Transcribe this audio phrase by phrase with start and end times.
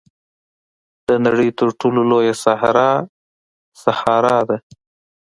[1.07, 2.91] د نړۍ تر ټولو لویه صحرا
[3.83, 4.57] سهارا ده.